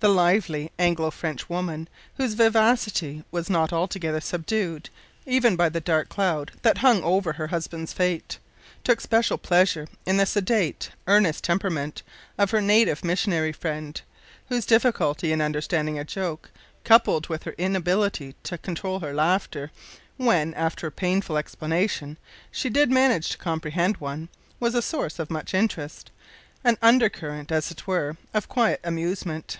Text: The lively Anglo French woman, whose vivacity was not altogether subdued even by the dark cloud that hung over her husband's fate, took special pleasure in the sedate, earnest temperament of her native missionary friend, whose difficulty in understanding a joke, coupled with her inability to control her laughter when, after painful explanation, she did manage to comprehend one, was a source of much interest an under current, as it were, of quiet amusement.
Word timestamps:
The 0.00 0.08
lively 0.10 0.70
Anglo 0.78 1.10
French 1.10 1.48
woman, 1.48 1.88
whose 2.18 2.34
vivacity 2.34 3.24
was 3.30 3.48
not 3.48 3.72
altogether 3.72 4.20
subdued 4.20 4.90
even 5.24 5.56
by 5.56 5.70
the 5.70 5.80
dark 5.80 6.10
cloud 6.10 6.52
that 6.60 6.76
hung 6.76 7.02
over 7.02 7.32
her 7.32 7.46
husband's 7.46 7.94
fate, 7.94 8.36
took 8.84 9.00
special 9.00 9.38
pleasure 9.38 9.88
in 10.04 10.18
the 10.18 10.26
sedate, 10.26 10.90
earnest 11.06 11.42
temperament 11.42 12.02
of 12.36 12.50
her 12.50 12.60
native 12.60 13.02
missionary 13.02 13.50
friend, 13.50 14.02
whose 14.50 14.66
difficulty 14.66 15.32
in 15.32 15.40
understanding 15.40 15.98
a 15.98 16.04
joke, 16.04 16.50
coupled 16.84 17.28
with 17.28 17.44
her 17.44 17.54
inability 17.56 18.34
to 18.42 18.58
control 18.58 19.00
her 19.00 19.14
laughter 19.14 19.70
when, 20.18 20.52
after 20.52 20.90
painful 20.90 21.38
explanation, 21.38 22.18
she 22.50 22.68
did 22.68 22.90
manage 22.90 23.30
to 23.30 23.38
comprehend 23.38 23.96
one, 23.96 24.28
was 24.60 24.74
a 24.74 24.82
source 24.82 25.18
of 25.18 25.30
much 25.30 25.54
interest 25.54 26.10
an 26.62 26.76
under 26.82 27.08
current, 27.08 27.50
as 27.50 27.70
it 27.70 27.86
were, 27.86 28.18
of 28.34 28.50
quiet 28.50 28.80
amusement. 28.84 29.56